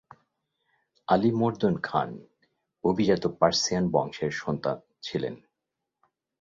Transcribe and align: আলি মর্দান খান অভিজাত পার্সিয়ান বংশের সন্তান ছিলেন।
আলি 1.07 1.31
মর্দান 1.31 1.75
খান 1.81 2.09
অভিজাত 2.83 3.23
পার্সিয়ান 3.39 3.85
বংশের 3.91 4.31
সন্তান 4.31 4.77
ছিলেন। 5.01 5.35